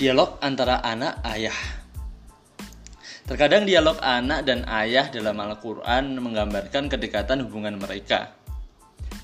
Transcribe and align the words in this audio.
Dialog 0.00 0.40
antara 0.40 0.80
anak 0.80 1.20
ayah. 1.28 1.60
Terkadang 3.28 3.68
dialog 3.68 4.00
anak 4.00 4.48
dan 4.48 4.64
ayah 4.64 5.12
dalam 5.12 5.36
Al-Quran 5.36 6.16
menggambarkan 6.16 6.88
kedekatan 6.88 7.44
hubungan 7.44 7.76
mereka. 7.76 8.32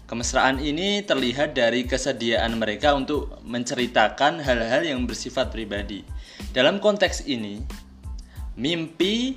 Kemesraan 0.04 0.60
ini 0.60 1.00
terlihat 1.00 1.56
dari 1.56 1.88
kesediaan 1.88 2.60
mereka 2.60 2.92
untuk 2.92 3.40
menceritakan 3.48 4.44
hal-hal 4.44 4.84
yang 4.84 5.08
bersifat 5.08 5.48
pribadi. 5.48 6.04
Dalam 6.52 6.76
konteks 6.76 7.24
ini, 7.24 7.56
mimpi 8.60 9.32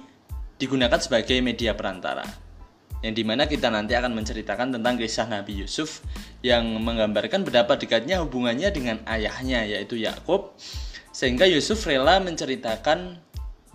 digunakan 0.59 0.99
sebagai 0.99 1.39
media 1.39 1.71
perantara 1.71 2.27
yang 2.99 3.15
di 3.15 3.23
mana 3.23 3.47
kita 3.47 3.71
nanti 3.71 3.95
akan 3.95 4.11
menceritakan 4.11 4.75
tentang 4.75 4.99
kisah 4.99 5.23
Nabi 5.31 5.63
Yusuf 5.63 6.03
yang 6.43 6.67
menggambarkan 6.83 7.47
betapa 7.47 7.79
dekatnya 7.79 8.19
hubungannya 8.19 8.75
dengan 8.75 8.99
ayahnya 9.07 9.63
yaitu 9.63 10.03
Yakub 10.03 10.51
sehingga 11.19 11.43
Yusuf 11.43 11.83
rela 11.83 12.23
menceritakan 12.23 13.19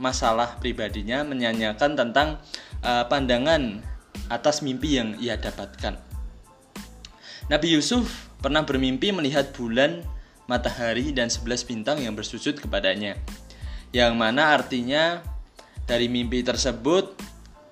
masalah 0.01 0.57
pribadinya, 0.57 1.21
menyanyikan 1.29 1.93
tentang 1.93 2.41
uh, 2.81 3.05
pandangan 3.05 3.85
atas 4.33 4.65
mimpi 4.65 4.97
yang 4.97 5.13
ia 5.21 5.37
dapatkan. 5.37 6.01
Nabi 7.53 7.77
Yusuf 7.77 8.33
pernah 8.41 8.65
bermimpi 8.65 9.13
melihat 9.13 9.53
bulan, 9.53 10.01
matahari, 10.49 11.13
dan 11.13 11.29
sebelas 11.29 11.69
bintang 11.69 12.01
yang 12.01 12.17
bersujud 12.17 12.57
kepadanya. 12.57 13.21
Yang 13.93 14.13
mana 14.17 14.57
artinya 14.57 15.21
dari 15.85 16.09
mimpi 16.09 16.41
tersebut 16.41 17.13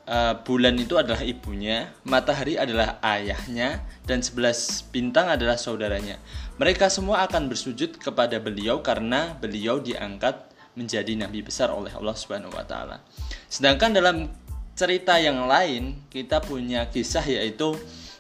uh, 0.07 0.35
bulan 0.43 0.75
itu 0.79 0.99
adalah 0.99 1.23
ibunya, 1.23 1.91
matahari 2.03 2.59
adalah 2.59 2.99
ayahnya, 3.03 3.83
dan 4.07 4.23
sebelas 4.23 4.87
bintang 4.91 5.31
adalah 5.31 5.59
saudaranya. 5.59 6.19
Mereka 6.59 6.91
semua 6.91 7.27
akan 7.27 7.51
bersujud 7.51 7.99
kepada 7.99 8.39
beliau 8.39 8.83
karena 8.83 9.35
beliau 9.39 9.79
diangkat 9.83 10.53
menjadi 10.73 11.13
nabi 11.19 11.45
besar 11.45 11.69
oleh 11.69 11.93
Allah 11.93 12.17
Subhanahu 12.17 12.55
wa 12.55 12.65
taala. 12.65 13.05
Sedangkan 13.47 13.93
dalam 13.93 14.33
cerita 14.73 15.21
yang 15.21 15.45
lain 15.45 16.01
kita 16.09 16.41
punya 16.41 16.89
kisah 16.89 17.25
yaitu 17.29 17.77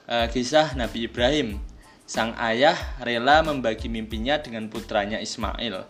uh, 0.09 0.27
kisah 0.29 0.77
Nabi 0.77 1.09
Ibrahim. 1.09 1.59
Sang 2.05 2.37
ayah 2.37 2.77
rela 3.01 3.41
membagi 3.41 3.89
mimpinya 3.89 4.37
dengan 4.37 4.69
putranya 4.69 5.17
Ismail. 5.17 5.89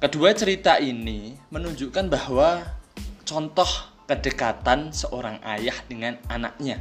Kedua 0.00 0.32
cerita 0.32 0.80
ini 0.80 1.36
menunjukkan 1.52 2.08
bahwa 2.08 2.64
contoh 3.28 3.91
kedekatan 4.12 4.92
seorang 4.92 5.40
ayah 5.40 5.76
dengan 5.88 6.20
anaknya. 6.28 6.76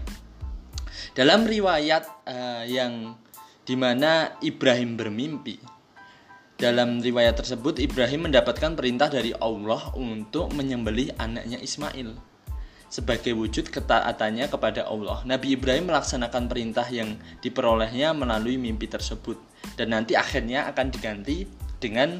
Dalam 1.15 1.47
riwayat 1.47 2.03
uh, 2.27 2.67
yang 2.67 3.15
di 3.63 3.79
mana 3.79 4.35
Ibrahim 4.43 4.99
bermimpi. 4.99 5.55
Dalam 6.59 6.99
riwayat 6.99 7.39
tersebut 7.39 7.79
Ibrahim 7.79 8.29
mendapatkan 8.29 8.75
perintah 8.75 9.09
dari 9.09 9.31
Allah 9.39 9.95
untuk 9.97 10.53
menyembelih 10.53 11.15
anaknya 11.17 11.57
Ismail 11.57 12.31
sebagai 12.91 13.31
wujud 13.33 13.71
ketaatannya 13.71 14.51
kepada 14.51 14.83
Allah. 14.83 15.23
Nabi 15.23 15.55
Ibrahim 15.55 15.87
melaksanakan 15.87 16.51
perintah 16.51 16.83
yang 16.91 17.15
diperolehnya 17.39 18.11
melalui 18.11 18.59
mimpi 18.59 18.91
tersebut 18.91 19.39
dan 19.79 19.95
nanti 19.95 20.19
akhirnya 20.19 20.67
akan 20.67 20.91
diganti 20.91 21.47
dengan 21.79 22.19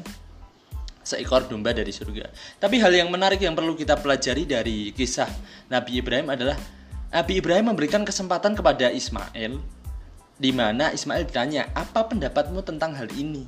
seekor 1.02 1.46
domba 1.50 1.74
dari 1.74 1.90
surga. 1.90 2.30
Tapi 2.58 2.78
hal 2.78 2.94
yang 2.94 3.10
menarik 3.10 3.42
yang 3.42 3.54
perlu 3.54 3.74
kita 3.74 3.98
pelajari 3.98 4.46
dari 4.46 4.90
kisah 4.94 5.28
Nabi 5.68 6.02
Ibrahim 6.02 6.30
adalah 6.30 6.56
Nabi 7.12 7.42
Ibrahim 7.44 7.74
memberikan 7.74 8.06
kesempatan 8.06 8.56
kepada 8.56 8.88
Ismail 8.88 9.60
di 10.42 10.50
mana 10.50 10.90
Ismail 10.90 11.28
bertanya, 11.28 11.68
"Apa 11.76 12.08
pendapatmu 12.08 12.64
tentang 12.64 12.96
hal 12.96 13.06
ini?" 13.14 13.46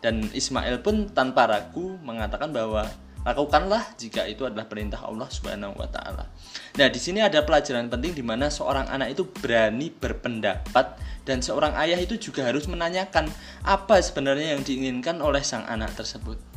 Dan 0.00 0.28
Ismail 0.30 0.84
pun 0.84 1.10
tanpa 1.10 1.48
ragu 1.48 1.96
mengatakan 2.04 2.52
bahwa 2.52 2.86
lakukanlah 3.24 3.96
jika 3.96 4.28
itu 4.28 4.44
adalah 4.44 4.68
perintah 4.68 5.00
Allah 5.00 5.26
Subhanahu 5.32 5.80
wa 5.80 5.88
taala. 5.88 6.28
Nah, 6.76 6.88
di 6.92 7.00
sini 7.00 7.24
ada 7.24 7.40
pelajaran 7.40 7.88
penting 7.88 8.12
di 8.12 8.20
mana 8.20 8.52
seorang 8.52 8.84
anak 8.92 9.16
itu 9.16 9.24
berani 9.24 9.88
berpendapat 9.88 11.00
dan 11.24 11.40
seorang 11.40 11.72
ayah 11.80 11.96
itu 11.96 12.20
juga 12.20 12.44
harus 12.44 12.68
menanyakan 12.68 13.32
apa 13.64 13.96
sebenarnya 14.04 14.54
yang 14.54 14.62
diinginkan 14.62 15.24
oleh 15.24 15.40
sang 15.40 15.64
anak 15.64 15.96
tersebut. 15.96 16.53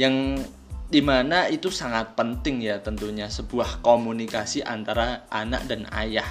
Yang 0.00 0.46
di 0.92 1.00
mana 1.00 1.48
itu 1.48 1.72
sangat 1.72 2.12
penting 2.16 2.60
ya 2.60 2.80
tentunya 2.84 3.28
sebuah 3.32 3.80
komunikasi 3.80 4.60
antara 4.60 5.24
anak 5.32 5.64
dan 5.64 5.88
ayah 5.92 6.28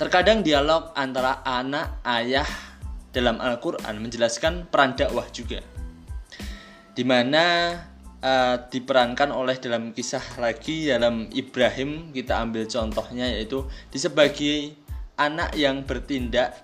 Terkadang 0.00 0.40
dialog 0.40 0.96
antara 0.96 1.44
anak, 1.44 2.00
ayah 2.08 2.48
dalam 3.12 3.36
Al-Quran 3.36 4.00
menjelaskan 4.00 4.64
peran 4.72 4.96
dakwah 4.96 5.28
juga. 5.28 5.60
Di 6.96 7.04
mana 7.04 7.76
uh, 8.24 8.56
diperankan 8.64 9.28
oleh 9.28 9.60
dalam 9.60 9.92
kisah 9.92 10.40
lagi 10.40 10.88
dalam 10.88 11.28
Ibrahim 11.28 12.16
kita 12.16 12.40
ambil 12.40 12.64
contohnya 12.64 13.28
yaitu 13.28 13.68
di 13.92 14.00
sebagai 14.00 14.72
anak 15.20 15.52
yang 15.52 15.84
bertindak 15.84 16.56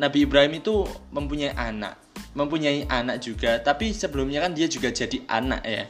Nabi 0.00 0.24
Ibrahim 0.24 0.56
itu 0.56 0.88
mempunyai 1.12 1.52
anak 1.52 2.00
mempunyai 2.32 2.88
anak 2.88 3.24
juga. 3.24 3.60
Tapi 3.60 3.92
sebelumnya 3.96 4.44
kan 4.44 4.52
dia 4.52 4.68
juga 4.68 4.92
jadi 4.92 5.22
anak 5.28 5.62
ya. 5.64 5.84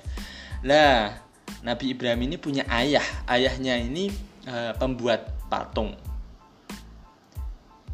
Lah 0.63 1.19
Nabi 1.63 1.95
Ibrahim 1.95 2.27
ini 2.31 2.37
punya 2.39 2.67
ayah. 2.71 3.05
Ayahnya 3.27 3.79
ini 3.79 4.11
uh, 4.47 4.75
pembuat 4.79 5.31
patung. 5.51 5.95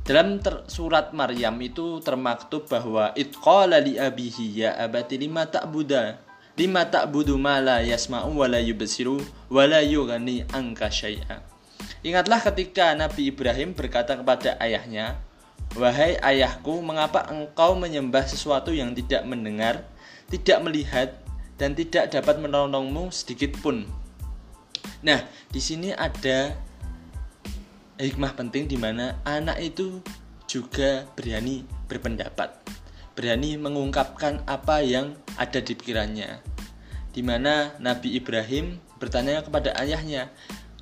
Dalam 0.08 0.40
surat 0.72 1.12
Maryam 1.12 1.60
itu 1.60 2.00
termaktub 2.00 2.64
bahwa 2.64 3.12
itqala 3.12 3.76
li 3.76 4.00
abihi 4.00 4.64
ya 4.64 4.72
abati 4.80 5.20
lima 5.20 5.44
ta'buda 5.44 6.16
lima 6.58 6.88
ta'budu 6.88 7.36
ma 7.38 7.62
la 7.62 7.84
yasma'u 7.84 8.34
wa 8.34 8.48
la 8.50 8.58
yubsiru 8.58 9.20
wa 9.52 9.62
la 9.68 9.84
yughni 9.84 10.48
anka 10.50 10.90
syai'a. 10.90 11.38
Ingatlah 12.02 12.42
ketika 12.50 12.96
Nabi 12.98 13.30
Ibrahim 13.30 13.78
berkata 13.78 14.18
kepada 14.18 14.58
ayahnya, 14.58 15.20
"Wahai 15.76 16.16
ayahku, 16.22 16.80
mengapa 16.80 17.28
engkau 17.28 17.76
menyembah 17.76 18.24
sesuatu 18.24 18.72
yang 18.72 18.96
tidak 18.96 19.26
mendengar, 19.28 19.84
tidak 20.32 20.64
melihat, 20.64 21.08
dan 21.60 21.74
tidak 21.74 22.14
dapat 22.14 22.40
menolongmu 22.40 23.12
sedikit 23.12 23.52
pun?" 23.60 23.84
Nah, 25.04 25.22
di 25.52 25.60
sini 25.62 25.94
ada 25.94 26.56
hikmah 27.98 28.34
penting 28.38 28.70
di 28.70 28.78
mana 28.78 29.18
anak 29.26 29.58
itu 29.58 30.02
juga 30.48 31.04
berani 31.14 31.66
berpendapat, 31.86 32.56
berani 33.12 33.58
mengungkapkan 33.58 34.42
apa 34.46 34.80
yang 34.80 35.18
ada 35.36 35.60
di 35.60 35.74
pikirannya. 35.76 36.40
Di 37.12 37.20
mana 37.26 37.74
Nabi 37.82 38.14
Ibrahim 38.16 38.78
bertanya 38.96 39.42
kepada 39.42 39.74
ayahnya, 39.78 40.30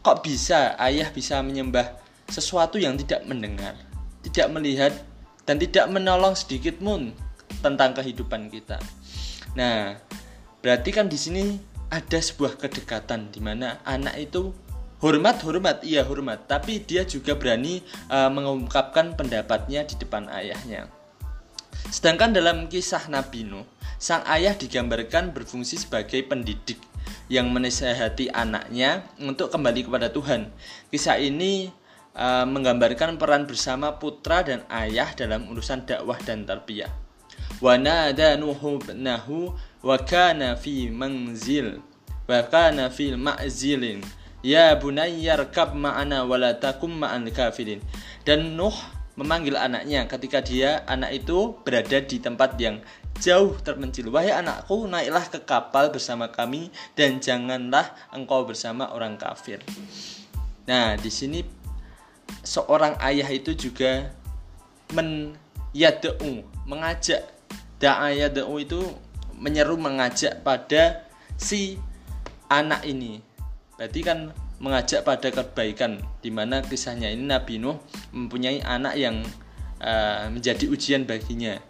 "Kok 0.05 0.23
bisa 0.23 0.77
ayah 0.81 1.09
bisa 1.11 1.41
menyembah 1.41 1.97
sesuatu 2.29 2.77
yang 2.77 3.01
tidak 3.01 3.25
mendengar, 3.25 3.75
tidak 4.37 4.53
melihat 4.53 4.93
dan 5.49 5.57
tidak 5.57 5.89
menolong 5.89 6.37
sedikit 6.37 6.77
pun 6.77 7.17
tentang 7.65 7.97
kehidupan 7.97 8.53
kita?" 8.53 8.77
Nah, 9.57 9.97
berarti 10.61 10.93
kan 10.93 11.09
di 11.09 11.17
sini 11.17 11.57
ada 11.89 12.21
sebuah 12.21 12.61
kedekatan 12.61 13.33
di 13.33 13.41
mana 13.41 13.81
anak 13.89 14.21
itu 14.21 14.53
hormat 14.99 15.45
hormat 15.45 15.85
iya 15.85 16.03
hormat 16.03 16.49
tapi 16.49 16.83
dia 16.83 17.05
juga 17.05 17.37
berani 17.37 17.85
uh, 18.09 18.33
mengungkapkan 18.33 19.15
pendapatnya 19.15 19.85
di 19.85 19.95
depan 20.01 20.27
ayahnya 20.33 20.89
sedangkan 21.93 22.35
dalam 22.35 22.67
kisah 22.67 23.07
Nabi 23.07 23.47
Nuh 23.47 23.63
sang 24.01 24.25
ayah 24.27 24.57
digambarkan 24.57 25.31
berfungsi 25.31 25.79
sebagai 25.81 26.25
pendidik 26.27 26.81
yang 27.31 27.53
menasehati 27.53 28.33
anaknya 28.35 29.07
untuk 29.23 29.53
kembali 29.53 29.87
kepada 29.87 30.11
Tuhan 30.11 30.51
kisah 30.91 31.21
ini 31.21 31.71
uh, 32.17 32.49
menggambarkan 32.49 33.21
peran 33.21 33.45
bersama 33.45 34.01
putra 34.01 34.43
dan 34.43 34.65
ayah 34.73 35.13
dalam 35.13 35.47
urusan 35.53 35.85
dakwah 35.85 36.19
dan 36.25 36.49
tarbiyah 36.49 36.91
wa 37.61 37.77
nada 37.77 38.35
nuhu 38.41 38.81
nahu 38.97 39.53
wa 39.85 39.97
kana 40.03 40.57
fi 40.59 40.91
manzil 40.91 41.85
wa 42.27 42.41
kana 42.49 42.91
fi 42.91 43.15
ma'zilin 43.15 44.01
Ya 44.47 44.79
bunayyar 44.79 45.51
kab 45.51 45.75
ma'ana 45.75 46.23
wala 46.23 46.55
takum 46.55 47.03
ma'an 47.03 47.27
kafirin. 47.35 47.83
Dan 48.23 48.55
Nuh 48.55 48.79
memanggil 49.19 49.59
anaknya 49.59 50.07
ketika 50.07 50.39
dia 50.39 50.87
anak 50.87 51.19
itu 51.25 51.59
berada 51.67 51.99
di 51.99 52.23
tempat 52.23 52.55
yang 52.63 52.79
jauh 53.19 53.59
terpencil. 53.65 54.07
Wahai 54.15 54.31
anakku, 54.31 54.87
naiklah 54.87 55.27
ke 55.35 55.43
kapal 55.43 55.91
bersama 55.91 56.31
kami 56.31 56.71
dan 56.95 57.19
janganlah 57.19 57.91
engkau 58.15 58.47
bersama 58.47 58.95
orang 58.95 59.19
kafir. 59.19 59.67
Nah, 60.71 60.95
di 60.95 61.11
sini 61.11 61.43
seorang 62.47 62.95
ayah 63.03 63.29
itu 63.31 63.53
juga 63.55 64.11
men 64.95 65.35
yad'u, 65.77 66.47
mengajak. 66.65 67.27
Da'a 67.77 68.15
yad'u 68.15 68.57
itu 68.57 68.81
menyeru 69.37 69.77
mengajak 69.77 70.41
pada 70.41 71.05
si 71.37 71.77
anak 72.49 72.87
ini. 72.89 73.21
Berarti 73.77 74.01
kan 74.01 74.33
mengajak 74.57 75.05
pada 75.05 75.29
kebaikan 75.29 76.01
di 76.25 76.33
mana 76.33 76.65
kisahnya 76.65 77.13
ini 77.13 77.29
Nabi 77.29 77.61
Nuh 77.61 77.77
mempunyai 78.17 78.65
anak 78.65 78.97
yang 78.97 79.21
uh, 79.85 80.33
menjadi 80.33 80.65
ujian 80.73 81.05
baginya. 81.05 81.61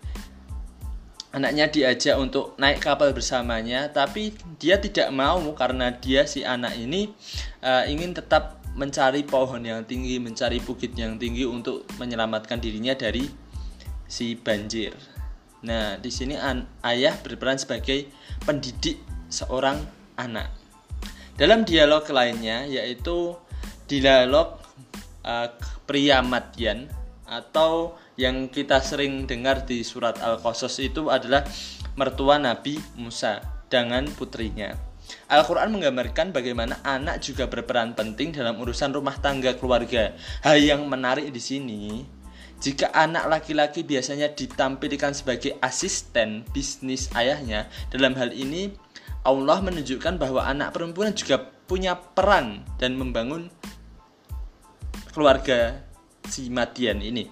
Anaknya 1.34 1.68
diajak 1.68 2.16
untuk 2.16 2.54
naik 2.56 2.80
kapal 2.80 3.12
bersamanya 3.12 3.90
tapi 3.90 4.32
dia 4.56 4.78
tidak 4.78 5.10
mau 5.12 5.42
karena 5.52 5.92
dia 5.92 6.24
si 6.24 6.46
anak 6.46 6.78
ini 6.78 7.12
uh, 7.60 7.84
ingin 7.90 8.14
tetap 8.16 8.62
mencari 8.76 9.24
pohon 9.24 9.64
yang 9.64 9.82
tinggi 9.88 10.20
mencari 10.20 10.60
bukit 10.60 10.92
yang 10.94 11.16
tinggi 11.16 11.48
untuk 11.48 11.88
menyelamatkan 11.96 12.60
dirinya 12.60 12.92
dari 12.92 13.24
si 14.06 14.36
banjir 14.36 14.92
nah 15.64 15.96
di 15.96 16.12
sini 16.12 16.36
ayah 16.84 17.14
berperan 17.24 17.56
sebagai 17.56 18.06
pendidik 18.44 19.00
seorang 19.32 19.80
anak 20.20 20.52
dalam 21.40 21.64
dialog 21.64 22.04
lainnya 22.12 22.68
yaitu 22.68 23.34
dialog 23.88 24.60
uh, 25.26 25.48
pria 25.84 26.22
Madian 26.22 26.86
atau 27.26 27.98
yang 28.14 28.48
kita 28.48 28.80
sering 28.80 29.26
dengar 29.26 29.66
di 29.66 29.82
surat 29.82 30.16
Al-Qasas 30.22 30.78
itu 30.78 31.10
adalah 31.10 31.42
mertua 31.98 32.38
Nabi 32.38 32.78
Musa 32.96 33.42
dengan 33.66 34.06
putrinya. 34.14 34.85
Al-Quran 35.26 35.74
menggambarkan 35.74 36.30
bagaimana 36.30 36.78
anak 36.86 37.18
juga 37.18 37.50
berperan 37.50 37.98
penting 37.98 38.30
dalam 38.30 38.62
urusan 38.62 38.94
rumah 38.94 39.18
tangga 39.18 39.58
keluarga. 39.58 40.14
Hal 40.46 40.62
yang 40.62 40.86
menarik 40.86 41.34
di 41.34 41.42
sini, 41.42 42.06
jika 42.62 42.94
anak 42.94 43.26
laki-laki 43.26 43.82
biasanya 43.82 44.30
ditampilkan 44.30 45.18
sebagai 45.18 45.58
asisten 45.58 46.46
bisnis 46.54 47.10
ayahnya, 47.18 47.66
dalam 47.90 48.14
hal 48.14 48.30
ini 48.30 48.70
Allah 49.26 49.58
menunjukkan 49.66 50.14
bahwa 50.14 50.46
anak 50.46 50.70
perempuan 50.70 51.10
juga 51.10 51.42
punya 51.66 51.98
peran 51.98 52.62
dan 52.78 52.94
membangun 52.94 53.50
keluarga 55.10 55.82
si 56.30 56.46
Madian 56.54 57.02
ini. 57.02 57.26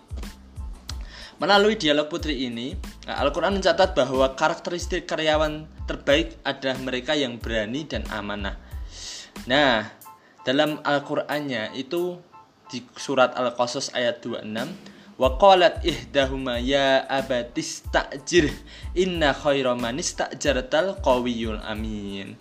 Melalui 1.39 1.79
dialog 1.79 2.11
putri 2.11 2.51
ini, 2.51 2.75
Al-Quran 3.07 3.55
mencatat 3.59 3.95
bahwa 3.95 4.35
karakteristik 4.35 5.07
karyawan 5.07 5.67
terbaik 5.85 6.41
adalah 6.45 6.77
mereka 6.81 7.13
yang 7.13 7.37
berani 7.41 7.85
dan 7.85 8.05
amanah. 8.13 8.57
Nah, 9.49 9.85
dalam 10.45 10.81
Al-Qur'annya 10.85 11.73
itu 11.77 12.21
di 12.69 12.81
surat 12.97 13.37
Al-Qasas 13.37 13.93
ayat 13.93 14.25
26 14.25 14.95
Wa 15.15 15.39
qalat 15.39 15.87
ihdahuma 15.87 16.59
ya 16.59 17.07
abatis 17.07 17.87
ta'jir 17.87 18.51
inna 18.99 19.31
khaira 19.31 19.79
man 19.79 20.03
ista'jartal 20.03 20.99
qawiyul 20.99 21.63
amin. 21.63 22.35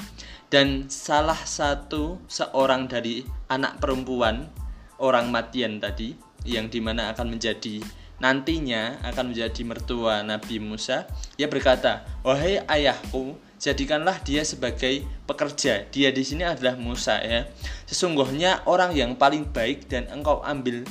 Dan 0.50 0.90
salah 0.90 1.38
satu 1.38 2.18
seorang 2.26 2.90
dari 2.90 3.22
anak 3.50 3.78
perempuan 3.78 4.50
orang 4.98 5.30
Matian 5.30 5.78
tadi 5.78 6.18
yang 6.50 6.70
di 6.70 6.82
mana 6.82 7.14
akan 7.14 7.38
menjadi 7.38 7.78
nantinya 8.24 9.04
akan 9.04 9.36
menjadi 9.36 9.62
mertua 9.68 10.24
Nabi 10.24 10.64
Musa, 10.64 11.04
ia 11.36 11.52
berkata, 11.52 12.08
"Wahai 12.24 12.64
ayahku, 12.64 13.36
jadikanlah 13.64 14.20
dia 14.28 14.44
sebagai 14.44 15.08
pekerja. 15.24 15.88
Dia 15.88 16.12
di 16.12 16.24
sini 16.28 16.44
adalah 16.44 16.76
Musa 16.76 17.24
ya. 17.24 17.48
Sesungguhnya 17.88 18.68
orang 18.68 18.92
yang 18.92 19.16
paling 19.16 19.48
baik 19.48 19.88
dan 19.88 20.12
engkau 20.12 20.44
ambil 20.44 20.84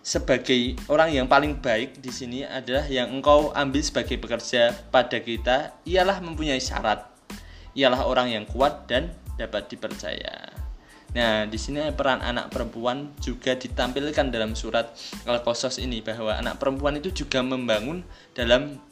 sebagai 0.00 0.76
orang 0.88 1.12
yang 1.12 1.28
paling 1.28 1.60
baik 1.60 2.00
di 2.00 2.08
sini 2.08 2.40
adalah 2.48 2.88
yang 2.88 3.12
engkau 3.12 3.52
ambil 3.52 3.84
sebagai 3.84 4.16
pekerja 4.16 4.72
pada 4.88 5.20
kita 5.20 5.76
ialah 5.84 6.24
mempunyai 6.24 6.60
syarat. 6.60 7.04
Ialah 7.76 8.08
orang 8.08 8.32
yang 8.32 8.44
kuat 8.48 8.88
dan 8.88 9.12
dapat 9.36 9.68
dipercaya. 9.68 10.53
Nah, 11.14 11.46
di 11.46 11.54
sini 11.54 11.78
peran 11.94 12.18
anak 12.18 12.50
perempuan 12.50 13.14
juga 13.22 13.54
ditampilkan 13.54 14.34
dalam 14.34 14.58
surat 14.58 14.90
Al-Qasas 15.22 15.78
ini 15.78 16.02
bahwa 16.02 16.34
anak 16.34 16.58
perempuan 16.58 16.98
itu 16.98 17.14
juga 17.14 17.38
membangun 17.38 18.02
dalam 18.34 18.82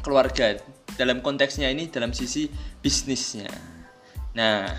keluarga. 0.00 0.56
Dalam 0.96 1.20
konteksnya 1.20 1.68
ini 1.68 1.92
dalam 1.92 2.16
sisi 2.16 2.48
bisnisnya. 2.80 3.52
Nah, 4.32 4.72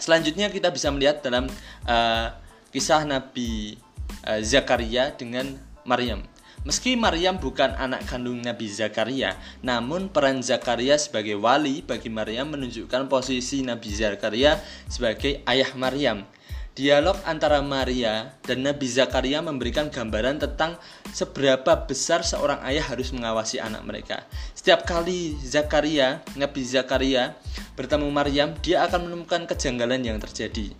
selanjutnya 0.00 0.48
kita 0.48 0.72
bisa 0.72 0.88
melihat 0.88 1.20
dalam 1.20 1.44
uh, 1.84 2.32
kisah 2.72 3.04
Nabi 3.04 3.76
uh, 4.24 4.40
Zakaria 4.40 5.12
dengan 5.12 5.60
Maryam. 5.84 6.24
Meski 6.66 6.98
Maryam 6.98 7.38
bukan 7.38 7.78
anak 7.78 8.10
kandung 8.10 8.42
Nabi 8.42 8.66
Zakaria, 8.66 9.38
namun 9.62 10.10
peran 10.10 10.42
Zakaria 10.42 10.98
sebagai 10.98 11.38
wali 11.38 11.78
bagi 11.78 12.10
Maryam 12.10 12.50
menunjukkan 12.50 13.06
posisi 13.06 13.62
Nabi 13.62 13.86
Zakaria 13.94 14.58
sebagai 14.90 15.46
ayah 15.46 15.70
Maryam. 15.78 16.26
Dialog 16.74 17.22
antara 17.22 17.62
Maria 17.62 18.34
dan 18.42 18.66
Nabi 18.66 18.82
Zakaria 18.90 19.38
memberikan 19.46 19.94
gambaran 19.94 20.42
tentang 20.42 20.74
seberapa 21.14 21.86
besar 21.86 22.26
seorang 22.26 22.58
ayah 22.66 22.82
harus 22.82 23.14
mengawasi 23.14 23.62
anak 23.62 23.86
mereka. 23.86 24.26
Setiap 24.50 24.82
kali 24.82 25.38
Zakaria, 25.38 26.26
Nabi 26.34 26.66
Zakaria 26.66 27.38
bertemu 27.78 28.10
Maryam, 28.10 28.58
dia 28.58 28.82
akan 28.90 29.06
menemukan 29.06 29.46
kejanggalan 29.46 30.02
yang 30.02 30.18
terjadi. 30.18 30.74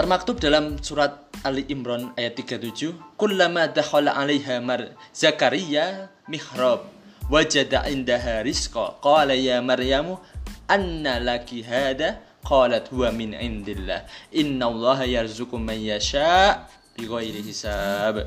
Termaktub 0.00 0.40
dalam 0.40 0.80
surat 0.80 1.28
Ali 1.44 1.68
Imran 1.68 2.16
ayat 2.16 2.32
37, 2.32 2.96
"Kullama 3.20 3.68
dakhala 3.68 4.16
'alaiha 4.16 4.56
mar 4.64 4.96
Zakaria 5.12 6.08
mihrab 6.24 6.88
wajada 7.28 7.84
indaha 7.84 8.40
rizqa 8.40 8.96
qala 9.04 9.36
ya 9.36 9.60
Maryamu 9.60 10.16
anna 10.72 11.20
laki 11.20 11.60
hada 11.68 12.16
qalat 12.40 12.88
huwa 12.88 13.12
min 13.12 13.36
indillah 13.36 14.08
inna 14.32 14.72
allaha 14.72 15.04
yarzuqu 15.04 15.60
man 15.60 15.76
yasha 15.76 16.64
bighairi 16.96 17.44
hisab." 17.44 18.24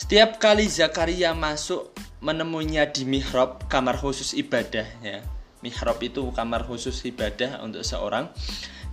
Setiap 0.00 0.40
kali 0.40 0.72
Zakaria 0.72 1.36
masuk 1.36 1.92
menemuinya 2.24 2.88
di 2.88 3.04
mihrab 3.04 3.68
kamar 3.68 4.00
khusus 4.00 4.32
ibadah 4.40 4.88
ya. 5.04 5.20
Mihrab 5.60 6.00
itu 6.00 6.24
kamar 6.32 6.64
khusus 6.64 6.96
ibadah 7.04 7.60
untuk 7.60 7.84
seorang 7.84 8.32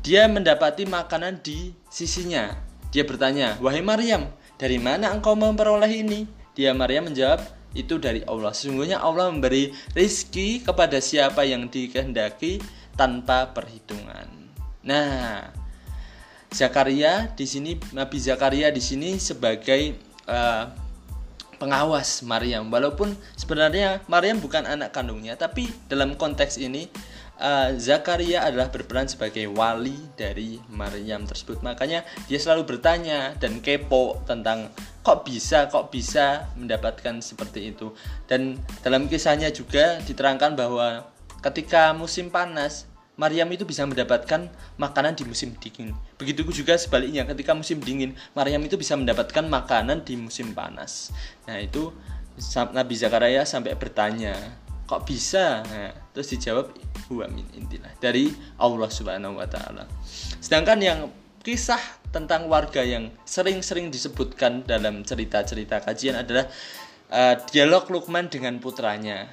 dia 0.03 0.27
mendapati 0.27 0.83
makanan 0.83 1.39
di 1.39 1.71
sisinya. 1.87 2.51
Dia 2.91 3.07
bertanya, 3.07 3.55
"Wahai 3.63 3.79
Maryam, 3.79 4.27
dari 4.59 4.75
mana 4.77 5.15
engkau 5.15 5.33
memperoleh 5.33 5.89
ini?" 5.89 6.27
Dia 6.53 6.75
Maryam 6.75 7.07
menjawab, 7.09 7.39
"Itu 7.73 7.97
dari 7.97 8.21
Allah. 8.27 8.51
Sesungguhnya 8.51 8.99
Allah 8.99 9.31
memberi 9.31 9.71
rizki 9.95 10.61
kepada 10.61 10.99
siapa 10.99 11.47
yang 11.47 11.71
dikehendaki 11.71 12.59
tanpa 12.99 13.55
perhitungan." 13.55 14.27
Nah, 14.83 15.49
Zakaria 16.53 17.33
di 17.33 17.47
sini 17.49 17.79
Nabi 17.95 18.19
Zakaria 18.19 18.69
di 18.69 18.83
sini 18.83 19.17
sebagai 19.17 19.97
uh, 20.27 20.69
pengawas 21.57 22.21
Maryam. 22.27 22.67
Walaupun 22.67 23.15
sebenarnya 23.39 24.03
Maryam 24.11 24.37
bukan 24.43 24.67
anak 24.67 24.91
kandungnya, 24.91 25.39
tapi 25.39 25.71
dalam 25.87 26.19
konteks 26.19 26.59
ini 26.59 26.91
uh, 27.39 27.73
Zakaria 27.77 28.45
adalah 28.45 28.69
berperan 28.69 29.09
sebagai 29.09 29.49
wali 29.49 29.95
dari 30.17 30.59
Maryam 30.69 31.25
tersebut. 31.25 31.61
Makanya 31.65 32.05
dia 32.29 32.39
selalu 32.41 32.65
bertanya 32.67 33.33
dan 33.37 33.63
kepo 33.63 34.21
tentang 34.27 34.69
kok 35.03 35.27
bisa 35.27 35.67
kok 35.67 35.91
bisa 35.91 36.49
mendapatkan 36.59 37.19
seperti 37.23 37.75
itu. 37.75 37.93
Dan 38.29 38.59
dalam 38.81 39.07
kisahnya 39.07 39.49
juga 39.49 39.99
diterangkan 40.03 40.55
bahwa 40.57 41.07
ketika 41.43 41.91
musim 41.91 42.31
panas 42.31 42.87
Maryam 43.13 43.45
itu 43.53 43.61
bisa 43.61 43.85
mendapatkan 43.85 44.49
makanan 44.81 45.13
di 45.13 45.21
musim 45.21 45.53
dingin. 45.61 45.93
Begitu 46.17 46.41
juga 46.49 46.73
sebaliknya, 46.73 47.29
ketika 47.29 47.53
musim 47.53 47.77
dingin, 47.77 48.17
Maryam 48.33 48.65
itu 48.65 48.73
bisa 48.73 48.97
mendapatkan 48.97 49.45
makanan 49.45 50.01
di 50.01 50.17
musim 50.17 50.49
panas. 50.57 51.13
Nah, 51.45 51.61
itu 51.61 51.93
Nabi 52.73 52.97
Zakaria 52.97 53.45
sampai 53.45 53.77
bertanya, 53.77 54.33
kok 54.87 55.07
bisa? 55.07 55.63
Nah, 55.63 55.91
terus 56.11 56.31
dijawab 56.35 56.71
huwa 57.09 57.27
intilah 57.31 57.93
dari 57.99 58.31
Allah 58.59 58.89
Subhanahu 58.89 59.39
wa 59.39 59.47
taala. 59.47 59.87
Sedangkan 60.39 60.79
yang 60.79 60.99
kisah 61.43 61.79
tentang 62.13 62.47
warga 62.47 62.85
yang 62.85 63.11
sering-sering 63.27 63.89
disebutkan 63.89 64.63
dalam 64.63 65.03
cerita-cerita 65.03 65.81
kajian 65.83 66.23
adalah 66.23 66.47
uh, 67.11 67.35
dialog 67.51 67.89
Lukman 67.89 68.29
dengan 68.29 68.61
putranya 68.63 69.27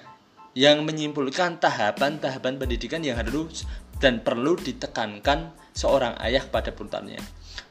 yang 0.58 0.82
menyimpulkan 0.82 1.62
tahapan-tahapan 1.62 2.58
pendidikan 2.58 3.04
yang 3.06 3.20
harus 3.20 3.62
dan 4.02 4.24
perlu 4.24 4.58
ditekankan 4.58 5.54
seorang 5.76 6.18
ayah 6.24 6.42
pada 6.48 6.74
putranya. 6.74 7.20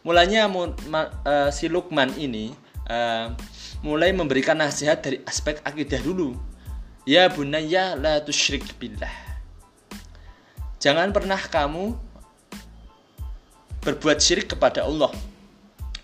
Mulanya 0.08 0.48
uh, 0.48 1.50
si 1.52 1.68
Lukman 1.68 2.16
ini 2.16 2.56
uh, 2.88 3.36
mulai 3.84 4.16
memberikan 4.16 4.56
nasihat 4.60 5.04
dari 5.04 5.20
aspek 5.28 5.60
akidah 5.68 6.00
dulu 6.00 6.36
Ya 7.10 7.26
bunaya 7.26 7.98
la 7.98 8.22
tusyrik 8.22 8.78
billah. 8.78 9.10
Jangan 10.78 11.10
pernah 11.10 11.42
kamu 11.42 11.98
berbuat 13.82 14.22
syirik 14.22 14.54
kepada 14.54 14.86
Allah. 14.86 15.10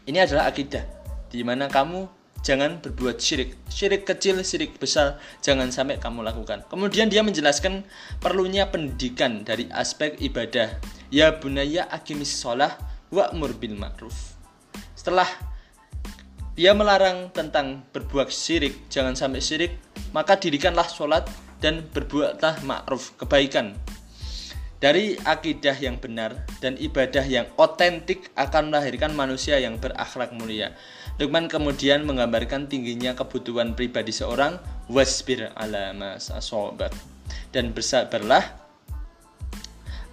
Ini 0.10 0.26
adalah 0.26 0.50
akidah 0.50 0.82
di 1.30 1.46
mana 1.46 1.70
kamu 1.70 2.10
jangan 2.42 2.82
berbuat 2.82 3.22
syirik. 3.22 3.54
Syirik 3.70 4.10
kecil, 4.10 4.42
syirik 4.42 4.82
besar 4.82 5.22
jangan 5.46 5.70
sampai 5.70 6.02
kamu 6.02 6.26
lakukan. 6.26 6.66
Kemudian 6.74 7.06
dia 7.14 7.22
menjelaskan 7.22 7.86
perlunya 8.18 8.74
pendidikan 8.74 9.46
dari 9.46 9.70
aspek 9.78 10.18
ibadah. 10.18 10.74
Ya 11.14 11.38
bunaya 11.38 11.86
akimis 11.94 12.34
sholah 12.34 12.82
wa'mur 13.14 13.54
bil 13.62 13.78
ma'ruf. 13.78 14.34
Setelah 14.98 15.30
dia 16.56 16.72
melarang 16.72 17.36
tentang 17.36 17.84
berbuat 17.92 18.32
syirik, 18.32 18.88
jangan 18.88 19.12
sampai 19.12 19.44
syirik, 19.44 19.76
maka 20.16 20.40
dirikanlah 20.40 20.88
sholat 20.88 21.28
dan 21.60 21.84
berbuatlah 21.92 22.64
ma'ruf, 22.64 23.12
kebaikan. 23.20 23.76
Dari 24.80 25.20
akidah 25.20 25.76
yang 25.76 26.00
benar 26.00 26.48
dan 26.64 26.80
ibadah 26.80 27.24
yang 27.28 27.48
otentik 27.60 28.32
akan 28.40 28.72
melahirkan 28.72 29.12
manusia 29.16 29.60
yang 29.60 29.80
berakhlak 29.80 30.32
mulia. 30.36 30.76
Lukman 31.20 31.48
kemudian 31.48 32.04
menggambarkan 32.08 32.68
tingginya 32.68 33.16
kebutuhan 33.16 33.76
pribadi 33.76 34.12
seorang 34.12 34.60
wasbir 34.92 35.52
ala 35.56 35.96
masasobat 35.96 36.92
dan 37.56 37.72
bersabarlah 37.72 38.44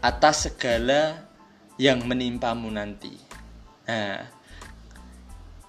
atas 0.03 0.51
segala 0.51 1.27
yang 1.79 2.03
menimpamu 2.07 2.71
nanti. 2.71 3.13
Nah, 3.87 4.42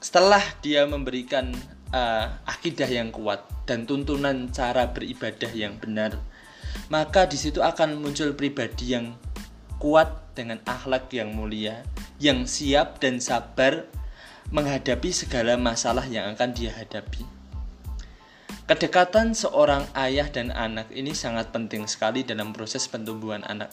setelah 0.04 0.44
dia 0.60 0.84
memberikan 0.84 1.56
uh, 1.96 2.28
akidah 2.44 2.92
yang 2.92 3.16
kuat 3.16 3.40
dan 3.64 3.88
tuntunan 3.88 4.52
cara 4.52 4.92
beribadah 4.92 5.48
yang 5.56 5.80
benar, 5.80 6.20
maka 6.92 7.24
di 7.24 7.40
situ 7.40 7.64
akan 7.64 8.04
muncul 8.04 8.36
pribadi 8.36 9.00
yang 9.00 9.16
kuat 9.80 10.36
dengan 10.36 10.60
akhlak 10.68 11.08
yang 11.16 11.32
mulia, 11.32 11.88
yang 12.20 12.44
siap 12.44 13.00
dan 13.00 13.24
sabar 13.24 13.88
menghadapi 14.52 15.16
segala 15.16 15.56
masalah 15.56 16.04
yang 16.04 16.36
akan 16.36 16.52
dia 16.52 16.76
hadapi. 16.76 17.24
Kedekatan 18.68 19.32
seorang 19.32 19.88
ayah 19.96 20.28
dan 20.28 20.52
anak 20.52 20.92
ini 20.92 21.16
sangat 21.16 21.56
penting 21.56 21.88
sekali 21.88 22.28
dalam 22.28 22.52
proses 22.52 22.92
pertumbuhan 22.92 23.44
anak 23.48 23.72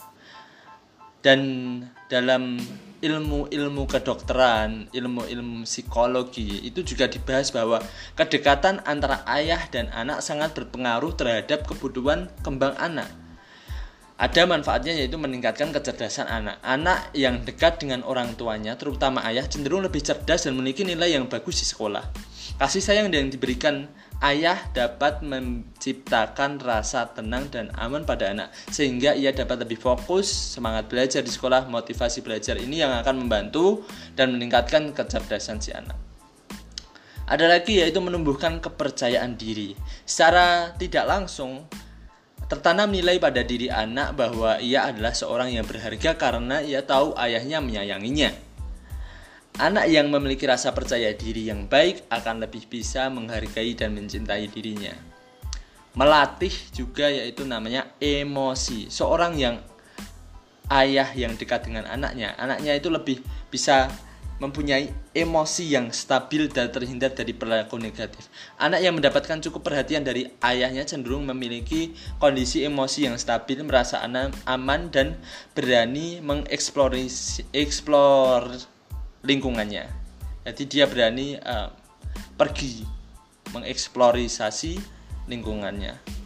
dan 1.26 1.40
dalam 2.10 2.58
ilmu-ilmu 3.00 3.88
kedokteran, 3.88 4.92
ilmu-ilmu 4.92 5.64
psikologi 5.64 6.68
itu 6.68 6.84
juga 6.84 7.08
dibahas 7.08 7.48
bahwa 7.48 7.80
kedekatan 8.12 8.84
antara 8.84 9.24
ayah 9.24 9.64
dan 9.72 9.88
anak 9.96 10.20
sangat 10.20 10.52
berpengaruh 10.52 11.16
terhadap 11.16 11.64
kebutuhan 11.64 12.28
kembang 12.44 12.76
anak. 12.76 13.08
Ada 14.20 14.44
manfaatnya 14.44 14.92
yaitu 15.00 15.16
meningkatkan 15.16 15.72
kecerdasan 15.72 16.28
anak. 16.28 16.60
Anak 16.60 17.08
yang 17.16 17.40
dekat 17.40 17.80
dengan 17.80 18.04
orang 18.04 18.36
tuanya, 18.36 18.76
terutama 18.76 19.24
ayah, 19.24 19.48
cenderung 19.48 19.80
lebih 19.80 20.04
cerdas 20.04 20.44
dan 20.44 20.52
memiliki 20.52 20.84
nilai 20.84 21.16
yang 21.16 21.24
bagus 21.24 21.64
di 21.64 21.66
sekolah. 21.66 22.04
Kasih 22.60 22.84
sayang 22.84 23.08
yang 23.08 23.32
diberikan 23.32 23.88
ayah 24.20 24.60
dapat 24.76 25.24
menciptakan 25.24 26.60
rasa 26.60 27.08
tenang 27.16 27.48
dan 27.48 27.72
aman 27.76 28.04
pada 28.04 28.28
anak 28.28 28.52
sehingga 28.68 29.16
ia 29.16 29.32
dapat 29.32 29.64
lebih 29.64 29.80
fokus 29.80 30.28
semangat 30.28 30.92
belajar 30.92 31.24
di 31.24 31.32
sekolah 31.32 31.64
motivasi 31.72 32.20
belajar 32.20 32.60
ini 32.60 32.84
yang 32.84 32.92
akan 33.00 33.24
membantu 33.24 33.84
dan 34.12 34.36
meningkatkan 34.36 34.92
kecerdasan 34.92 35.58
si 35.64 35.72
anak. 35.72 35.96
Ada 37.30 37.46
lagi 37.46 37.78
yaitu 37.78 38.02
menumbuhkan 38.02 38.58
kepercayaan 38.58 39.38
diri. 39.38 39.78
Secara 40.02 40.74
tidak 40.74 41.06
langsung 41.06 41.62
tertanam 42.50 42.90
nilai 42.90 43.22
pada 43.22 43.46
diri 43.46 43.70
anak 43.70 44.18
bahwa 44.18 44.58
ia 44.58 44.90
adalah 44.90 45.14
seorang 45.14 45.54
yang 45.54 45.62
berharga 45.62 46.18
karena 46.18 46.58
ia 46.58 46.82
tahu 46.82 47.14
ayahnya 47.14 47.62
menyayanginya 47.62 48.49
Anak 49.58 49.90
yang 49.90 50.12
memiliki 50.12 50.46
rasa 50.46 50.70
percaya 50.70 51.10
diri 51.16 51.50
yang 51.50 51.66
baik 51.66 52.06
akan 52.12 52.46
lebih 52.46 52.70
bisa 52.70 53.10
menghargai 53.10 53.74
dan 53.74 53.96
mencintai 53.96 54.46
dirinya. 54.46 54.94
Melatih 55.98 56.54
juga 56.70 57.10
yaitu 57.10 57.42
namanya 57.42 57.90
emosi. 57.98 58.86
Seorang 58.86 59.34
yang 59.34 59.58
ayah 60.70 61.10
yang 61.18 61.34
dekat 61.34 61.66
dengan 61.66 61.90
anaknya, 61.90 62.38
anaknya 62.38 62.78
itu 62.78 62.88
lebih 62.88 63.18
bisa 63.50 63.90
mempunyai 64.40 64.88
emosi 65.12 65.68
yang 65.68 65.92
stabil 65.92 66.48
dan 66.48 66.72
terhindar 66.72 67.12
dari 67.12 67.36
perilaku 67.36 67.76
negatif. 67.76 68.32
Anak 68.56 68.80
yang 68.80 68.96
mendapatkan 68.96 69.36
cukup 69.44 69.68
perhatian 69.68 70.00
dari 70.00 70.32
ayahnya 70.40 70.88
cenderung 70.88 71.28
memiliki 71.28 71.92
kondisi 72.16 72.64
emosi 72.64 73.04
yang 73.04 73.20
stabil, 73.20 73.60
merasa 73.60 74.00
aman 74.48 74.88
dan 74.88 75.20
berani 75.52 76.24
mengeksplorasi 76.24 77.52
eksplor 77.52 78.79
lingkungannya. 79.24 79.88
Jadi 80.44 80.62
dia 80.66 80.84
berani 80.88 81.36
uh, 81.36 81.68
pergi 82.36 82.84
mengeksplorasi 83.52 84.80
lingkungannya. 85.28 86.20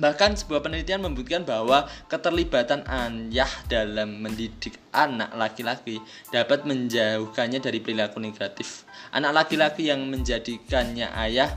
Bahkan 0.00 0.32
sebuah 0.32 0.64
penelitian 0.64 1.04
membuktikan 1.04 1.44
bahwa 1.44 1.84
keterlibatan 2.08 2.88
ayah 2.88 3.52
dalam 3.68 4.24
mendidik 4.24 4.80
anak 4.96 5.28
laki-laki 5.36 6.00
dapat 6.32 6.64
menjauhkannya 6.64 7.60
dari 7.60 7.84
perilaku 7.84 8.16
negatif. 8.16 8.88
Anak 9.12 9.44
laki-laki 9.44 9.92
yang 9.92 10.08
menjadikannya 10.08 11.12
ayah 11.28 11.52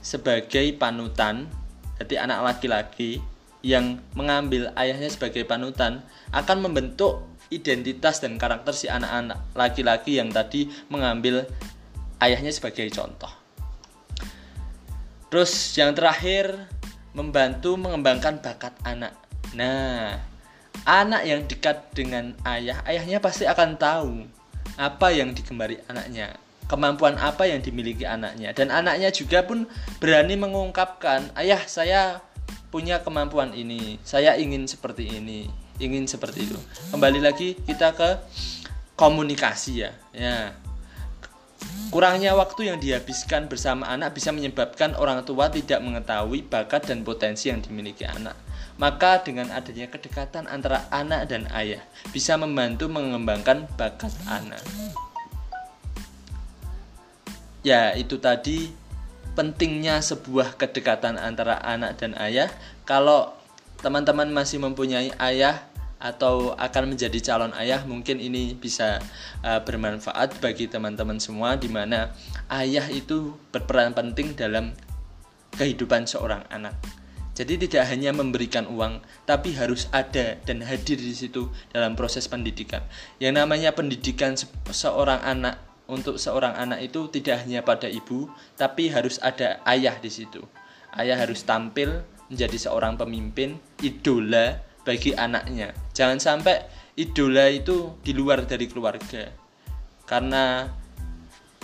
sebagai 0.00 0.72
panutan, 0.80 1.52
jadi 2.00 2.24
anak 2.24 2.56
laki-laki 2.56 3.20
yang 3.60 4.00
mengambil 4.16 4.72
ayahnya 4.80 5.12
sebagai 5.12 5.44
panutan 5.44 6.00
akan 6.32 6.64
membentuk 6.64 7.28
identitas 7.50 8.18
dan 8.18 8.36
karakter 8.36 8.74
si 8.74 8.90
anak-anak 8.90 9.38
laki-laki 9.54 10.18
yang 10.18 10.32
tadi 10.34 10.66
mengambil 10.90 11.46
ayahnya 12.18 12.50
sebagai 12.50 12.88
contoh. 12.90 13.30
Terus 15.30 15.74
yang 15.74 15.92
terakhir 15.92 16.70
membantu 17.16 17.74
mengembangkan 17.74 18.38
bakat 18.38 18.76
anak. 18.86 19.16
Nah, 19.56 20.20
anak 20.86 21.22
yang 21.26 21.40
dekat 21.48 21.90
dengan 21.96 22.36
ayah, 22.46 22.84
ayahnya 22.86 23.18
pasti 23.18 23.48
akan 23.48 23.74
tahu 23.74 24.12
apa 24.76 25.08
yang 25.10 25.32
digembari 25.32 25.80
anaknya, 25.88 26.36
kemampuan 26.70 27.16
apa 27.18 27.48
yang 27.48 27.64
dimiliki 27.64 28.04
anaknya 28.04 28.52
dan 28.52 28.68
anaknya 28.68 29.08
juga 29.10 29.42
pun 29.42 29.66
berani 29.98 30.36
mengungkapkan, 30.38 31.32
"Ayah, 31.34 31.62
saya 31.66 32.20
punya 32.70 33.00
kemampuan 33.02 33.56
ini. 33.56 33.98
Saya 34.06 34.36
ingin 34.38 34.68
seperti 34.70 35.10
ini." 35.10 35.65
Ingin 35.78 36.08
seperti 36.08 36.48
itu. 36.48 36.58
Kembali 36.92 37.20
lagi 37.20 37.56
kita 37.64 37.92
ke 37.92 38.10
komunikasi 38.96 39.72
ya. 39.86 39.90
Ya. 40.16 40.56
Kurangnya 41.92 42.34
waktu 42.34 42.68
yang 42.72 42.78
dihabiskan 42.82 43.46
bersama 43.46 43.86
anak 43.86 44.16
bisa 44.16 44.34
menyebabkan 44.34 44.98
orang 44.98 45.22
tua 45.22 45.48
tidak 45.48 45.80
mengetahui 45.80 46.44
bakat 46.44 46.90
dan 46.90 47.06
potensi 47.06 47.48
yang 47.48 47.62
dimiliki 47.62 48.02
anak. 48.02 48.34
Maka 48.76 49.24
dengan 49.24 49.48
adanya 49.54 49.88
kedekatan 49.88 50.50
antara 50.50 50.84
anak 50.92 51.30
dan 51.30 51.48
ayah 51.54 51.80
bisa 52.12 52.36
membantu 52.36 52.90
mengembangkan 52.90 53.64
bakat 53.78 54.12
anak. 54.28 54.60
Ya 57.64 57.96
itu 57.96 58.20
tadi 58.20 58.68
pentingnya 59.36 60.00
sebuah 60.00 60.56
kedekatan 60.56 61.20
antara 61.20 61.60
anak 61.60 62.00
dan 62.00 62.16
ayah. 62.16 62.48
Kalau 62.88 63.35
teman-teman 63.80 64.28
masih 64.32 64.60
mempunyai 64.62 65.12
ayah 65.20 65.66
atau 65.96 66.52
akan 66.60 66.92
menjadi 66.92 67.18
calon 67.24 67.56
ayah 67.56 67.80
mungkin 67.88 68.20
ini 68.20 68.52
bisa 68.52 69.00
uh, 69.40 69.64
bermanfaat 69.64 70.44
bagi 70.44 70.68
teman-teman 70.68 71.16
semua 71.16 71.56
di 71.56 71.72
mana 71.72 72.12
ayah 72.52 72.84
itu 72.92 73.32
berperan 73.48 73.96
penting 73.96 74.36
dalam 74.36 74.76
kehidupan 75.56 76.04
seorang 76.04 76.44
anak. 76.52 76.76
Jadi 77.36 77.68
tidak 77.68 77.92
hanya 77.92 78.16
memberikan 78.16 78.64
uang, 78.64 79.04
tapi 79.28 79.52
harus 79.52 79.92
ada 79.92 80.40
dan 80.48 80.64
hadir 80.64 80.96
di 80.96 81.12
situ 81.12 81.52
dalam 81.68 81.92
proses 81.92 82.24
pendidikan. 82.32 82.80
Yang 83.20 83.44
namanya 83.44 83.76
pendidikan 83.76 84.40
se 84.40 84.48
seorang 84.72 85.20
anak 85.20 85.60
untuk 85.84 86.16
seorang 86.16 86.56
anak 86.56 86.80
itu 86.88 87.12
tidak 87.12 87.44
hanya 87.44 87.60
pada 87.60 87.92
ibu, 87.92 88.32
tapi 88.56 88.88
harus 88.88 89.20
ada 89.20 89.60
ayah 89.68 90.00
di 90.00 90.08
situ. 90.08 90.40
Ayah 90.96 91.20
harus 91.20 91.44
tampil 91.44 92.08
menjadi 92.30 92.56
seorang 92.68 92.98
pemimpin, 92.98 93.58
idola 93.82 94.58
bagi 94.82 95.14
anaknya. 95.14 95.74
Jangan 95.94 96.18
sampai 96.18 96.62
idola 96.98 97.50
itu 97.50 97.98
di 98.02 98.12
luar 98.14 98.46
dari 98.46 98.66
keluarga. 98.70 99.30
Karena 100.06 100.66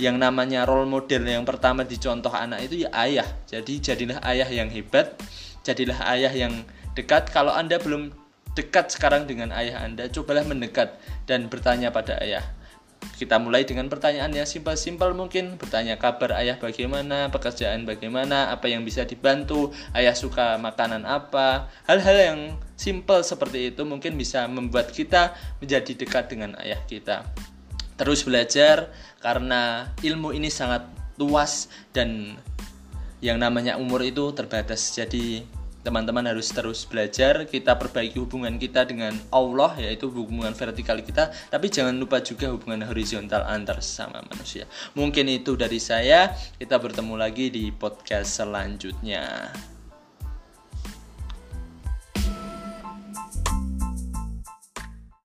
yang 0.01 0.19
namanya 0.19 0.67
role 0.67 0.89
model 0.89 1.23
yang 1.29 1.47
pertama 1.47 1.87
dicontoh 1.87 2.33
anak 2.33 2.67
itu 2.67 2.87
ya 2.87 2.91
ayah. 2.97 3.29
Jadi 3.47 3.79
jadilah 3.79 4.19
ayah 4.27 4.49
yang 4.51 4.69
hebat, 4.73 5.15
jadilah 5.63 5.99
ayah 6.11 6.33
yang 6.33 6.67
dekat. 6.99 7.31
Kalau 7.31 7.55
Anda 7.55 7.79
belum 7.79 8.11
dekat 8.59 8.93
sekarang 8.95 9.31
dengan 9.31 9.55
ayah 9.55 9.87
Anda, 9.87 10.11
cobalah 10.11 10.43
mendekat 10.43 10.99
dan 11.31 11.47
bertanya 11.47 11.95
pada 11.95 12.19
ayah 12.21 12.43
kita 13.23 13.39
mulai 13.39 13.63
dengan 13.63 13.87
pertanyaan 13.87 14.35
yang 14.35 14.49
simpel-simpel 14.49 15.15
mungkin. 15.15 15.55
Bertanya 15.55 15.95
kabar 15.95 16.35
ayah 16.43 16.59
bagaimana 16.59 17.31
pekerjaan 17.31 17.87
bagaimana 17.87 18.51
apa 18.51 18.67
yang 18.67 18.83
bisa 18.83 19.07
dibantu 19.07 19.71
ayah 19.95 20.15
suka 20.15 20.59
makanan 20.59 21.07
apa. 21.07 21.71
Hal-hal 21.87 22.17
yang 22.19 22.41
simpel 22.75 23.23
seperti 23.23 23.71
itu 23.71 23.87
mungkin 23.87 24.19
bisa 24.19 24.47
membuat 24.51 24.91
kita 24.91 25.39
menjadi 25.63 25.93
dekat 25.95 26.35
dengan 26.35 26.59
ayah 26.59 26.83
kita. 26.91 27.23
Terus 27.95 28.27
belajar 28.27 28.91
karena 29.23 29.93
ilmu 30.03 30.35
ini 30.35 30.51
sangat 30.51 30.83
luas 31.15 31.71
dan 31.95 32.35
yang 33.23 33.39
namanya 33.39 33.79
umur 33.79 34.03
itu 34.03 34.35
terbatas. 34.35 34.91
Jadi 34.99 35.47
teman-teman 35.83 36.23
harus 36.31 36.49
terus 36.55 36.87
belajar 36.87 37.47
kita 37.47 37.75
perbaiki 37.75 38.19
hubungan 38.23 38.55
kita 38.59 38.87
dengan 38.87 39.15
Allah 39.35 39.75
yaitu 39.79 40.09
hubungan 40.09 40.55
vertikal 40.55 40.99
kita. 41.03 41.35
Tapi 41.51 41.67
jangan 41.69 41.95
lupa 41.99 42.23
juga 42.23 42.51
hubungan 42.55 42.87
horizontal 42.87 43.43
antar 43.47 43.83
sesama 43.83 44.23
manusia. 44.31 44.65
Mungkin 44.95 45.27
itu 45.29 45.59
dari 45.59 45.83
saya. 45.83 46.35
Kita 46.59 46.79
bertemu 46.79 47.15
lagi 47.19 47.51
di 47.51 47.75
podcast 47.75 48.39
selanjutnya 48.39 49.51